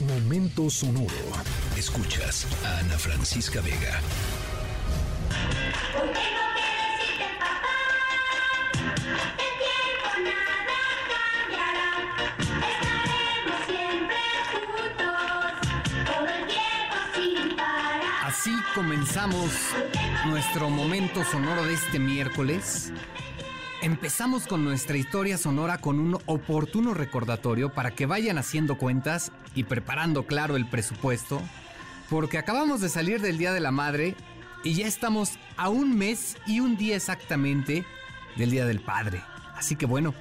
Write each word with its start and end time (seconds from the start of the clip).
Momento 0.00 0.70
sonoro. 0.70 1.08
Escuchas 1.76 2.46
a 2.64 2.78
Ana 2.78 2.96
Francisca 2.96 3.60
Vega. 3.60 4.00
Así 18.22 18.52
comenzamos 18.76 19.50
nuestro 20.26 20.70
momento 20.70 21.24
sonoro 21.24 21.64
de 21.64 21.74
este 21.74 21.98
miércoles. 21.98 22.92
Empezamos 23.80 24.48
con 24.48 24.64
nuestra 24.64 24.96
historia 24.96 25.38
sonora 25.38 25.78
con 25.78 26.00
un 26.00 26.18
oportuno 26.26 26.94
recordatorio 26.94 27.72
para 27.72 27.92
que 27.92 28.06
vayan 28.06 28.36
haciendo 28.36 28.76
cuentas 28.76 29.30
y 29.54 29.64
preparando 29.64 30.26
claro 30.26 30.56
el 30.56 30.66
presupuesto, 30.66 31.42
porque 32.08 32.38
acabamos 32.38 32.80
de 32.80 32.88
salir 32.88 33.20
del 33.20 33.38
Día 33.38 33.52
de 33.52 33.60
la 33.60 33.70
Madre 33.70 34.14
y 34.64 34.74
ya 34.74 34.86
estamos 34.86 35.38
a 35.56 35.68
un 35.68 35.96
mes 35.96 36.36
y 36.46 36.60
un 36.60 36.76
día 36.76 36.96
exactamente 36.96 37.84
del 38.36 38.50
Día 38.50 38.66
del 38.66 38.80
Padre. 38.80 39.22
Así 39.54 39.76
que 39.76 39.86
bueno, 39.86 40.14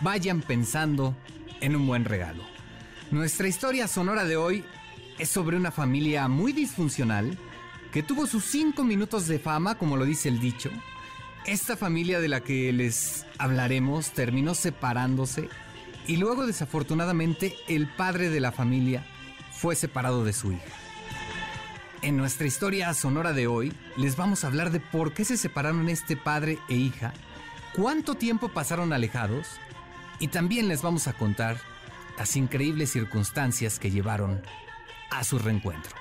vayan 0.00 0.42
pensando 0.42 1.16
en 1.60 1.76
un 1.76 1.86
buen 1.86 2.04
regalo. 2.04 2.44
Nuestra 3.10 3.48
historia 3.48 3.88
sonora 3.88 4.24
de 4.24 4.36
hoy 4.36 4.64
es 5.18 5.28
sobre 5.28 5.56
una 5.56 5.70
familia 5.70 6.28
muy 6.28 6.52
disfuncional 6.52 7.36
que 7.92 8.02
tuvo 8.02 8.26
sus 8.26 8.44
cinco 8.44 8.84
minutos 8.84 9.26
de 9.26 9.38
fama, 9.38 9.76
como 9.76 9.96
lo 9.96 10.04
dice 10.04 10.28
el 10.28 10.40
dicho. 10.40 10.70
Esta 11.44 11.76
familia 11.76 12.20
de 12.20 12.28
la 12.28 12.40
que 12.40 12.72
les 12.72 13.26
hablaremos 13.38 14.12
terminó 14.12 14.54
separándose 14.54 15.48
y 16.06 16.16
luego 16.16 16.46
desafortunadamente 16.46 17.54
el 17.68 17.86
padre 17.88 18.30
de 18.30 18.40
la 18.40 18.52
familia 18.52 19.04
fue 19.52 19.76
separado 19.76 20.24
de 20.24 20.32
su 20.32 20.52
hija. 20.52 20.72
En 22.02 22.16
nuestra 22.16 22.46
historia 22.46 22.94
sonora 22.94 23.32
de 23.32 23.46
hoy 23.46 23.72
les 23.96 24.16
vamos 24.16 24.42
a 24.42 24.46
hablar 24.46 24.70
de 24.70 24.80
por 24.80 25.12
qué 25.12 25.24
se 25.24 25.36
separaron 25.36 25.88
este 25.88 26.16
padre 26.16 26.58
e 26.68 26.74
hija, 26.74 27.12
cuánto 27.74 28.14
tiempo 28.14 28.48
pasaron 28.48 28.92
alejados 28.92 29.48
y 30.18 30.28
también 30.28 30.68
les 30.68 30.82
vamos 30.82 31.08
a 31.08 31.12
contar 31.12 31.58
las 32.16 32.36
increíbles 32.36 32.90
circunstancias 32.90 33.78
que 33.78 33.90
llevaron 33.90 34.42
a 35.10 35.24
su 35.24 35.38
reencuentro. 35.38 35.94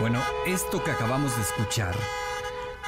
Bueno, 0.00 0.22
esto 0.46 0.84
que 0.84 0.90
acabamos 0.90 1.34
de 1.36 1.42
escuchar 1.42 1.94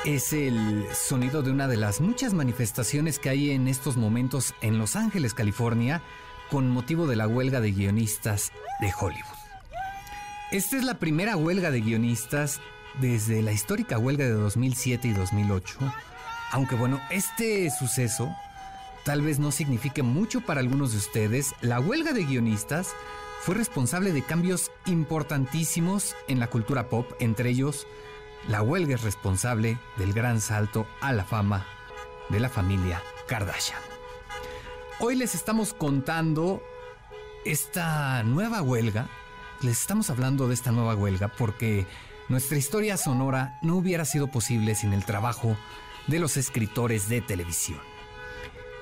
es 0.05 0.33
el 0.33 0.86
sonido 0.94 1.42
de 1.42 1.50
una 1.50 1.66
de 1.66 1.77
las 1.77 2.00
muchas 2.00 2.34
manifestaciones 2.34 3.19
que 3.19 3.30
hay 3.30 3.50
en 3.50 3.66
estos 3.66 3.97
momentos 3.97 4.55
en 4.60 4.78
Los 4.78 4.94
Ángeles, 4.94 5.34
California, 5.34 6.02
con 6.50 6.70
motivo 6.70 7.06
de 7.06 7.16
la 7.16 7.27
huelga 7.27 7.60
de 7.60 7.72
guionistas 7.72 8.52
de 8.80 8.92
Hollywood. 8.98 9.38
Esta 10.50 10.77
es 10.77 10.84
la 10.84 10.94
primera 10.94 11.36
huelga 11.36 11.70
de 11.70 11.80
guionistas 11.80 12.60
desde 13.00 13.42
la 13.42 13.53
histórica 13.53 13.98
huelga 13.98 14.25
de 14.25 14.32
2007 14.32 15.08
y 15.08 15.12
2008, 15.12 15.78
aunque 16.53 16.75
bueno, 16.75 17.00
este 17.10 17.70
suceso 17.70 18.34
tal 19.05 19.22
vez 19.22 19.38
no 19.38 19.50
signifique 19.50 20.03
mucho 20.03 20.41
para 20.41 20.60
algunos 20.60 20.92
de 20.92 20.98
ustedes, 20.98 21.55
la 21.60 21.80
huelga 21.80 22.12
de 22.12 22.25
guionistas 22.25 22.94
fue 23.41 23.55
responsable 23.55 24.12
de 24.12 24.22
cambios 24.22 24.70
importantísimos 24.86 26.14
en 26.27 26.41
la 26.41 26.48
cultura 26.48 26.89
pop, 26.89 27.11
entre 27.20 27.50
ellos 27.50 27.86
la 28.47 28.62
huelga 28.62 28.94
es 28.94 29.03
responsable 29.03 29.78
del 29.97 30.12
gran 30.12 30.41
salto 30.41 30.86
a 31.00 31.12
la 31.12 31.25
fama 31.25 31.66
de 32.28 32.41
la 32.41 32.48
familia 32.48 33.03
Kardashian. 33.27 33.81
Hoy 35.00 35.16
les 35.16 35.34
estamos 35.34 35.75
contando 35.75 36.62
esta 37.44 38.22
nueva 38.22 38.62
huelga, 38.62 39.09
les 39.60 39.81
estamos 39.81 40.10
hablando 40.10 40.48
de 40.48 40.54
esta 40.54 40.72
nueva 40.72 40.94
huelga 40.94 41.28
porque 41.28 41.87
nuestra 42.28 42.59
historia 42.59 42.97
sonora 42.97 43.59
no 43.62 43.77
hubiera 43.77 44.04
sido 44.04 44.28
posible 44.28 44.75
sin 44.75 44.93
el 44.93 45.04
trabajo 45.04 45.56
de 46.06 46.19
los 46.19 46.37
escritores 46.37 47.09
de 47.09 47.21
televisión. 47.21 47.81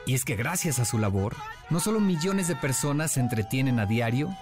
Y 0.07 0.15
es 0.15 0.25
que 0.25 0.37
gracias 0.37 0.79
a 0.79 0.85
su 0.85 0.99
labor, 0.99 1.35
no 1.71 1.81
solo 1.81 1.99
millones 1.99 2.47
de 2.47 2.55
personas 2.55 3.13
se 3.13 3.21
entretienen 3.21 3.81
a 3.81 3.87
diario, 3.87 4.37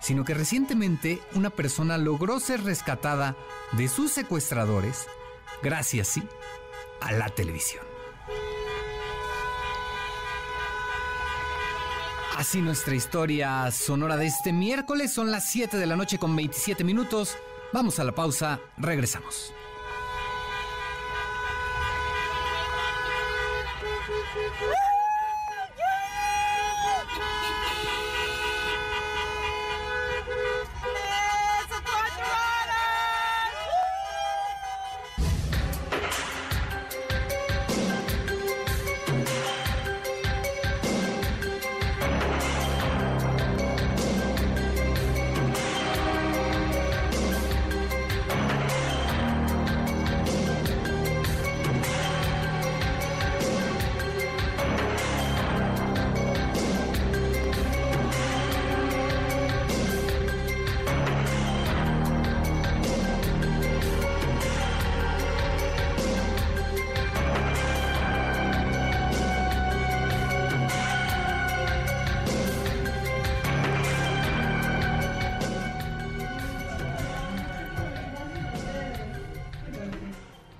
sino 0.00 0.24
que 0.24 0.34
recientemente 0.34 1.20
una 1.34 1.50
persona 1.50 1.98
logró 1.98 2.40
ser 2.40 2.64
rescatada 2.64 3.36
de 3.72 3.88
sus 3.88 4.12
secuestradores 4.12 5.06
gracias, 5.62 6.08
sí, 6.08 6.22
a 7.00 7.12
la 7.12 7.28
televisión. 7.30 7.84
Así 12.36 12.60
nuestra 12.60 12.94
historia 12.94 13.70
sonora 13.70 14.16
de 14.18 14.26
este 14.26 14.52
miércoles 14.52 15.12
son 15.12 15.30
las 15.30 15.50
7 15.50 15.78
de 15.78 15.86
la 15.86 15.96
noche 15.96 16.18
con 16.18 16.36
27 16.36 16.84
minutos. 16.84 17.36
Vamos 17.72 17.98
a 17.98 18.04
la 18.04 18.12
pausa, 18.12 18.60
regresamos. 18.76 19.54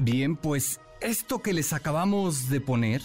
Bien, 0.07 0.37
pues 0.37 0.79
esto 1.01 1.43
que 1.43 1.53
les 1.53 1.73
acabamos 1.73 2.49
de 2.49 2.61
poner 2.61 3.03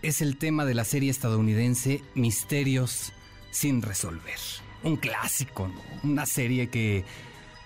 es 0.00 0.22
el 0.22 0.38
tema 0.38 0.64
de 0.64 0.72
la 0.72 0.84
serie 0.84 1.10
estadounidense 1.10 2.02
Misterios 2.14 3.12
sin 3.50 3.82
resolver. 3.82 4.38
Un 4.82 4.96
clásico, 4.96 5.68
¿no? 5.68 5.82
una 6.04 6.24
serie 6.24 6.70
que, 6.70 7.04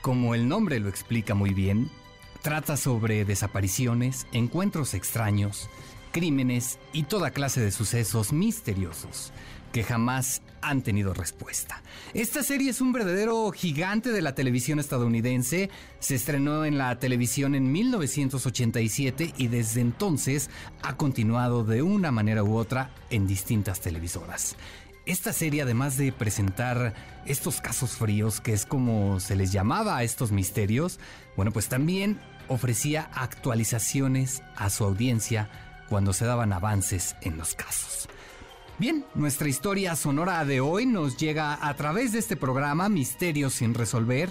como 0.00 0.34
el 0.34 0.48
nombre 0.48 0.80
lo 0.80 0.88
explica 0.88 1.36
muy 1.36 1.54
bien, 1.54 1.92
trata 2.42 2.76
sobre 2.76 3.24
desapariciones, 3.24 4.26
encuentros 4.32 4.94
extraños, 4.94 5.70
crímenes 6.10 6.80
y 6.92 7.04
toda 7.04 7.30
clase 7.30 7.60
de 7.60 7.70
sucesos 7.70 8.32
misteriosos 8.32 9.32
que 9.72 9.82
jamás 9.82 10.42
han 10.60 10.82
tenido 10.82 11.12
respuesta. 11.14 11.82
Esta 12.14 12.42
serie 12.42 12.70
es 12.70 12.80
un 12.80 12.92
verdadero 12.92 13.50
gigante 13.50 14.10
de 14.10 14.22
la 14.22 14.34
televisión 14.34 14.78
estadounidense. 14.78 15.70
Se 15.98 16.14
estrenó 16.14 16.64
en 16.64 16.78
la 16.78 16.98
televisión 16.98 17.54
en 17.54 17.72
1987 17.72 19.34
y 19.36 19.48
desde 19.48 19.80
entonces 19.80 20.50
ha 20.82 20.96
continuado 20.96 21.64
de 21.64 21.82
una 21.82 22.12
manera 22.12 22.44
u 22.44 22.56
otra 22.56 22.90
en 23.10 23.26
distintas 23.26 23.80
televisoras. 23.80 24.56
Esta 25.04 25.32
serie, 25.32 25.62
además 25.62 25.96
de 25.96 26.12
presentar 26.12 26.94
estos 27.26 27.60
casos 27.60 27.96
fríos, 27.96 28.40
que 28.40 28.52
es 28.52 28.64
como 28.64 29.18
se 29.18 29.34
les 29.34 29.50
llamaba 29.50 29.96
a 29.96 30.04
estos 30.04 30.30
misterios, 30.30 31.00
bueno, 31.36 31.50
pues 31.50 31.68
también 31.68 32.20
ofrecía 32.46 33.10
actualizaciones 33.12 34.42
a 34.54 34.70
su 34.70 34.84
audiencia 34.84 35.50
cuando 35.88 36.12
se 36.12 36.24
daban 36.24 36.52
avances 36.52 37.16
en 37.20 37.36
los 37.36 37.54
casos. 37.54 38.08
Bien, 38.82 39.04
nuestra 39.14 39.48
historia 39.48 39.94
sonora 39.94 40.44
de 40.44 40.60
hoy 40.60 40.86
nos 40.86 41.16
llega 41.16 41.56
a 41.68 41.76
través 41.76 42.10
de 42.10 42.18
este 42.18 42.34
programa 42.34 42.88
Misterios 42.88 43.52
sin 43.52 43.74
resolver, 43.74 44.28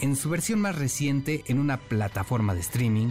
en 0.00 0.16
su 0.16 0.30
versión 0.30 0.58
más 0.58 0.74
reciente 0.74 1.44
en 1.48 1.58
una 1.58 1.76
plataforma 1.76 2.54
de 2.54 2.60
streaming, 2.60 3.08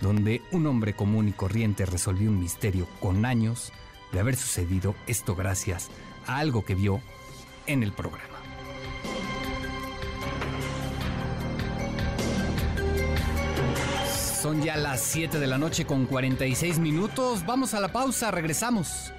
donde 0.00 0.40
un 0.50 0.66
hombre 0.66 0.96
común 0.96 1.28
y 1.28 1.32
corriente 1.32 1.84
resolvió 1.84 2.30
un 2.30 2.40
misterio 2.40 2.88
con 2.98 3.26
años 3.26 3.74
de 4.10 4.20
haber 4.20 4.34
sucedido 4.36 4.94
esto 5.06 5.36
gracias 5.36 5.90
a 6.26 6.38
algo 6.38 6.64
que 6.64 6.76
vio 6.76 7.02
en 7.66 7.82
el 7.82 7.92
programa. 7.92 8.38
Son 14.40 14.62
ya 14.62 14.78
las 14.78 15.02
7 15.02 15.38
de 15.38 15.46
la 15.46 15.58
noche 15.58 15.84
con 15.84 16.06
46 16.06 16.78
minutos. 16.78 17.44
Vamos 17.44 17.74
a 17.74 17.80
la 17.80 17.92
pausa, 17.92 18.30
regresamos. 18.30 19.12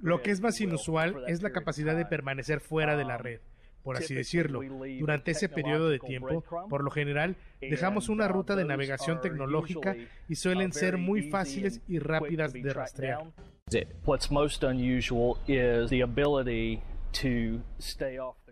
Lo 0.00 0.22
que 0.22 0.30
es 0.30 0.40
más 0.40 0.60
inusual 0.60 1.24
es 1.26 1.42
la 1.42 1.50
capacidad 1.50 1.96
de 1.96 2.06
permanecer 2.06 2.60
fuera 2.60 2.96
de 2.96 3.04
la 3.04 3.18
red 3.18 3.40
por 3.82 3.96
así 3.96 4.14
decirlo. 4.14 4.60
Durante 4.98 5.30
ese 5.32 5.48
periodo 5.48 5.88
de 5.88 5.98
tiempo, 5.98 6.44
por 6.68 6.84
lo 6.84 6.90
general, 6.90 7.36
dejamos 7.60 8.08
una 8.08 8.28
ruta 8.28 8.56
de 8.56 8.64
navegación 8.64 9.20
tecnológica 9.20 9.96
y 10.28 10.34
suelen 10.34 10.72
ser 10.72 10.98
muy 10.98 11.30
fáciles 11.30 11.80
y 11.88 11.98
rápidas 11.98 12.52
de 12.52 12.72
rastrear. 12.72 13.24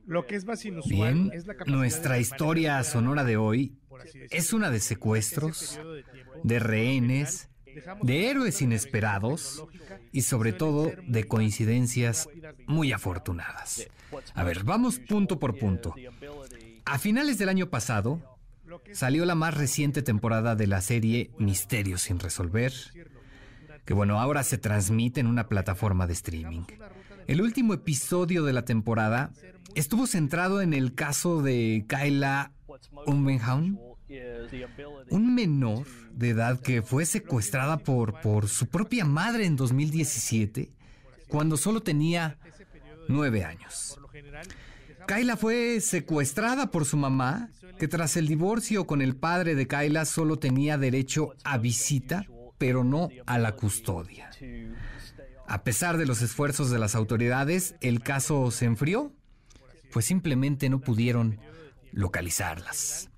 Lo 0.06 0.26
que 0.26 0.36
es 0.36 0.46
más 0.46 0.64
inusual 0.64 1.30
es 1.34 1.46
la 1.46 1.54
nuestra 1.66 2.18
historia 2.18 2.82
sonora 2.82 3.24
de 3.24 3.36
hoy 3.36 3.76
es 4.30 4.52
una 4.52 4.70
de 4.70 4.80
secuestros, 4.80 5.80
de 6.42 6.58
rehenes, 6.58 7.48
de 8.02 8.30
héroes 8.30 8.62
inesperados 8.62 9.64
y 10.12 10.22
sobre 10.22 10.52
todo 10.52 10.92
de 11.06 11.24
coincidencias 11.24 12.28
muy 12.66 12.92
afortunadas. 12.92 13.88
A 14.34 14.44
ver, 14.44 14.64
vamos 14.64 14.98
punto 14.98 15.38
por 15.38 15.58
punto. 15.58 15.94
A 16.84 16.98
finales 16.98 17.38
del 17.38 17.48
año 17.48 17.70
pasado 17.70 18.38
salió 18.92 19.24
la 19.24 19.34
más 19.34 19.56
reciente 19.56 20.02
temporada 20.02 20.56
de 20.56 20.66
la 20.66 20.80
serie 20.80 21.30
Misterios 21.38 22.02
sin 22.02 22.18
resolver, 22.18 22.72
que 23.84 23.94
bueno, 23.94 24.20
ahora 24.20 24.42
se 24.42 24.58
transmite 24.58 25.20
en 25.20 25.26
una 25.26 25.48
plataforma 25.48 26.06
de 26.06 26.12
streaming. 26.12 26.64
El 27.26 27.42
último 27.42 27.74
episodio 27.74 28.44
de 28.44 28.52
la 28.52 28.64
temporada 28.64 29.32
estuvo 29.74 30.06
centrado 30.06 30.62
en 30.62 30.72
el 30.72 30.94
caso 30.94 31.42
de 31.42 31.84
Kyla 31.88 32.52
Ummenhaun, 33.06 33.78
un 35.10 35.34
menor 35.34 35.86
de 36.12 36.30
edad 36.30 36.60
que 36.60 36.82
fue 36.82 37.04
secuestrada 37.04 37.78
por, 37.78 38.20
por 38.20 38.48
su 38.48 38.66
propia 38.66 39.04
madre 39.04 39.46
en 39.46 39.56
2017, 39.56 40.72
cuando 41.28 41.56
solo 41.56 41.82
tenía 41.82 42.38
nueve 43.08 43.44
años. 43.44 43.98
Kyla 45.06 45.36
fue 45.36 45.80
secuestrada 45.80 46.70
por 46.70 46.84
su 46.84 46.96
mamá, 46.96 47.50
que 47.78 47.88
tras 47.88 48.16
el 48.16 48.26
divorcio 48.26 48.86
con 48.86 49.00
el 49.00 49.16
padre 49.16 49.54
de 49.54 49.66
Kyla 49.66 50.04
solo 50.04 50.38
tenía 50.38 50.76
derecho 50.76 51.34
a 51.44 51.58
visita, 51.58 52.26
pero 52.58 52.84
no 52.84 53.08
a 53.26 53.38
la 53.38 53.52
custodia. 53.52 54.30
A 55.46 55.62
pesar 55.62 55.96
de 55.96 56.04
los 56.04 56.20
esfuerzos 56.20 56.70
de 56.70 56.78
las 56.78 56.94
autoridades, 56.94 57.74
el 57.80 58.02
caso 58.02 58.50
se 58.50 58.66
enfrió, 58.66 59.12
pues 59.92 60.04
simplemente 60.04 60.68
no 60.68 60.80
pudieron 60.80 61.38
localizarlas. 61.92 63.10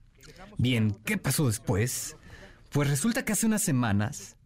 Bien, 0.58 0.96
¿qué 1.04 1.16
pasó 1.16 1.46
después? 1.46 2.16
Pues 2.70 2.88
resulta 2.88 3.24
que 3.24 3.32
hace 3.32 3.46
unas 3.46 3.62
semanas, 3.62 4.36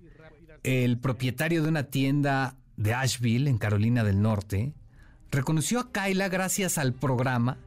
el 0.62 0.98
propietario 0.98 1.62
de 1.62 1.68
una 1.68 1.84
tienda 1.84 2.56
de 2.76 2.94
Asheville, 2.94 3.48
en 3.48 3.58
Carolina 3.58 4.04
del 4.04 4.22
Norte, 4.22 4.72
reconoció 5.30 5.80
a 5.80 5.92
Kyla 5.92 6.28
gracias 6.28 6.78
al 6.78 6.92
programa 6.92 7.58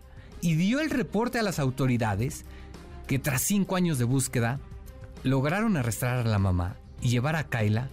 y 0.41 0.55
dio 0.55 0.79
el 0.79 0.89
reporte 0.89 1.39
a 1.39 1.43
las 1.43 1.59
autoridades 1.59 2.45
que 3.07 3.19
tras 3.19 3.41
cinco 3.41 3.75
años 3.75 3.97
de 3.97 4.05
búsqueda 4.05 4.59
lograron 5.23 5.77
arrestar 5.77 6.17
a 6.17 6.23
la 6.23 6.39
mamá 6.39 6.75
y 7.01 7.09
llevar 7.09 7.35
a 7.35 7.47
Kyla, 7.47 7.89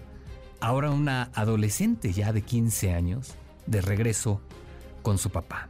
ahora 0.61 0.91
una 0.91 1.31
adolescente 1.35 2.13
ya 2.13 2.33
de 2.33 2.43
15 2.43 2.93
años, 2.93 3.35
de 3.67 3.81
regreso 3.81 4.41
con 5.03 5.19
su 5.19 5.31
papá. 5.31 5.69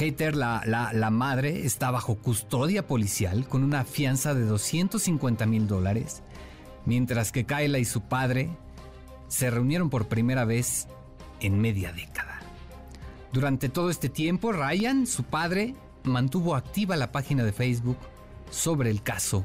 Hater, 0.00 0.34
la, 0.34 1.10
madre, 1.12 1.66
está 1.66 1.90
bajo 1.90 2.14
custodia 2.14 2.86
policial 2.86 3.46
con 3.46 3.62
una 3.62 3.84
fianza 3.84 4.32
de 4.32 4.46
250 4.46 5.44
mil 5.44 5.66
dólares, 5.66 6.22
mientras 6.86 7.32
que 7.32 7.44
Kyla 7.44 7.78
y 7.78 7.84
su 7.84 8.00
padre 8.00 8.48
se 9.28 9.50
reunieron 9.50 9.90
por 9.90 10.08
primera 10.08 10.46
vez 10.46 10.88
en 11.40 11.60
media 11.60 11.92
década. 11.92 12.40
Durante 13.30 13.68
todo 13.68 13.90
este 13.90 14.08
tiempo, 14.08 14.52
Ryan, 14.52 15.06
su 15.06 15.24
padre, 15.24 15.74
mantuvo 16.04 16.56
activa 16.56 16.96
la 16.96 17.12
página 17.12 17.44
de 17.44 17.52
Facebook 17.52 17.98
sobre 18.50 18.88
el 18.88 19.02
caso 19.02 19.44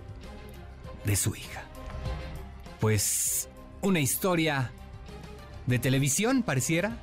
de 1.04 1.18
su 1.18 1.36
hija. 1.36 1.66
Pues 2.80 3.50
una 3.82 4.00
historia 4.00 4.72
de 5.68 5.80
televisión 5.80 6.44
pareciera, 6.44 6.96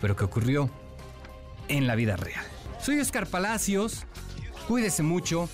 pero 0.00 0.16
que 0.16 0.24
ocurrió 0.24 0.68
en 1.68 1.86
la 1.86 1.94
vida 1.94 2.16
real. 2.16 2.44
Soy 2.82 2.98
Oscar 2.98 3.28
Palacios. 3.28 4.04
Cuídese 4.66 5.04
mucho. 5.04 5.48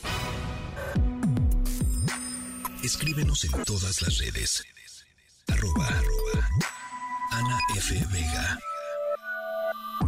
Escríbenos 2.82 3.44
en 3.44 3.64
todas 3.64 4.00
las 4.00 4.19
redes. 4.19 4.64
Arroba, 5.48 5.86
arroba. 5.86 6.48
Ana 7.32 7.58
F. 7.76 8.02
Vega. 8.10 8.58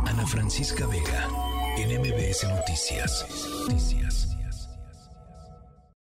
Ana 0.06 0.26
Francisca 0.26 0.86
Vega. 0.86 1.28
En 1.76 2.00
MBS 2.00 2.44
Noticias. 2.48 3.26
Noticias. 3.68 4.28